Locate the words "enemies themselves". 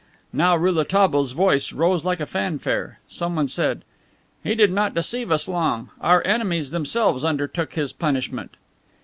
6.25-7.23